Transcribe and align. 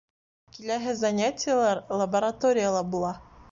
Киләһе 0.55 0.95
занятиелар 1.01 1.83
лабораторияла 2.01 2.83
була. 2.97 3.15